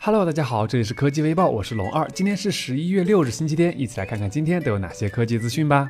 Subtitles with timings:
[0.00, 2.08] Hello，大家好，这里是科技微报，我是龙二。
[2.12, 5.88] 今天是十一月六日，星期天，一起来看看今天都有哪些科技资讯吧。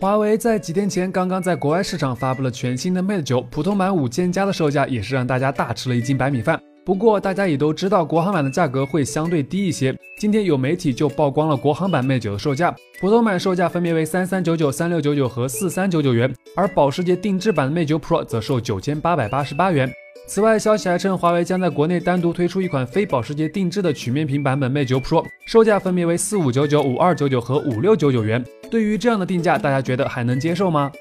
[0.00, 6.58] 华为在几天前刚刚在国外市场发布了全新的 Mate 九，普通版五千加的售价也是让大家大吃了一斤白米饭。
[6.86, 9.92] 不过大家也都知道，国行版的价格会相对低一些。
[10.20, 19.92] 今天有媒体就曝光了国行版 Mate 九的售价，普通版售价分别为三三九九、三六九九和四三九九元，而保时捷定制版的 Mate 九 Pro 则售九千八百八十八元。
[20.28, 28.44] 此外，消息还称，华为将在国内单独推出一款非保时捷定制的曲面屏版本 Mate 9 Pro，售价分别为四五九九、五二九九和五六九九元。
[28.70, 30.92] 对于这样的定价，大家觉得还能接受吗？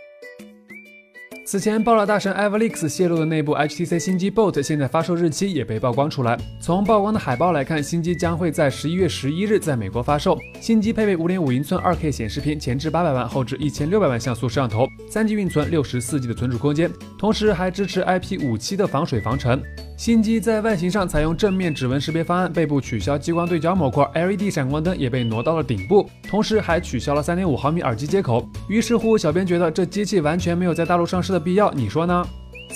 [1.48, 6.36] 此前爆料大神 Evelix 泄露的内部 HTC 新机 Bolt 现在发售日期也被曝光出来。
[6.59, 10.39] 从曝光的海报来看，新机将会在十一月十一日在美国发售。
[10.59, 19.62] 新机配备五点五英寸二 K 显示屏，前置八百万，后置一千六百万像素摄像头，三 G 运存，六十四 G 的存储空间，同时还支持 IP 五七的防水防尘。
[19.97, 28.45] 新机在外形上采用正面指纹识别方案，背部取消激光对焦模块，LED 闪光灯也被挪到了顶部，同时还取消了3.5毫米耳机接口。
[28.67, 32.27] 于是乎，小编觉得这机器完全没有在大陆上市的必要，你说呢？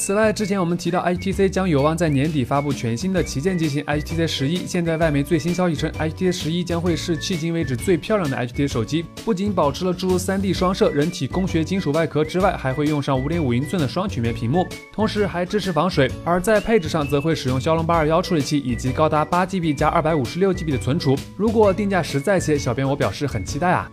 [0.02, 4.66] 此外，之前我们提到 HTC 将有望在年底发布全新的旗舰机型 HTC 十一。
[4.66, 16.09] 现在外媒最新消息称，HTC 十一将会是迄今为止最漂亮的 HTC 手机，不仅保持了诸如 3D 双摄、人体工学金属外壳之外，还会用上5.5英寸的双曲面屏幕，同时还支持防水。
[16.23, 21.14] 而在配置上，则会使用骁龙821处理器以及高达 8GB 加 256GB 的存储。
[21.36, 23.92] 如果定价实在些，小编我表示很期待啊。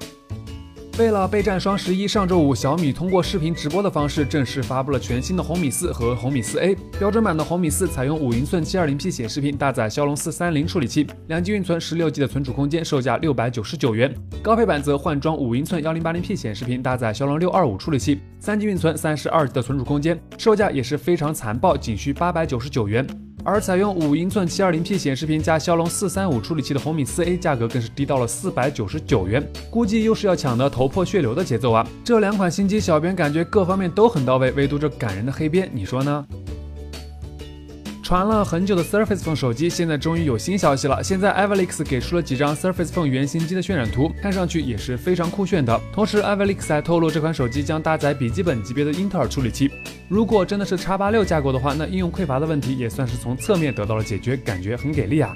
[0.98, 6.74] 为了备战双十一，上周五小米通过视频直播的方式正式发布了全新的红米四和红米四 A。
[6.98, 14.10] 标准版的红米四采用五英寸 720P 显示屏，搭载骁龙四三零处理器，两 G 运存，十六 G 的存储空间，售价六百九十九元。
[14.42, 23.06] 高配版则换装五英寸幺零八零 P 显示屏，搭载骁龙六二五处理器，三 G 运存，三十二 G 的存储空间，售价也是非常残暴，仅需八百九十九元。
[23.46, 29.40] 而采用五英寸七二零 P 显示屏加骁龙四三五处理器的红米四 A 价格更是低到了四百九十九元，
[29.70, 31.86] 估计又是要抢得头破血流的节奏啊！
[32.02, 36.26] 这两款新机，小编感觉各方面都很到位，唯独这感人的黑边，你说呢？
[38.06, 41.02] 传了很久的 Surface Phone 手机，现在终于有新消息了。
[41.02, 45.80] 现在 Everleaks 给出了几张 Surface Phone 原型机的渲染图，看上去也是非常酷炫的。
[45.92, 49.68] 同时，Everleaks 还透露这款手机将搭载笔记本级别的英特尔处理器。
[50.08, 55.34] 如果真的是 X 八六架构的话，那应用匮乏的问题也算是从侧面得到了解决，感觉很给力啊！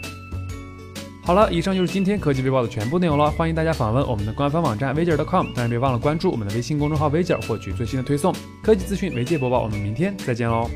[1.25, 3.33] 好了，以上就是今天科技微报的全部内容了。
[3.33, 8.33] 欢迎大家访问我们的官方网站 v i j c o m 当然别忘了关注我们的微信公众号 v i j 获取最新的推送。
[8.63, 10.71] 科技资讯，媒介播报，我们明天再见喽！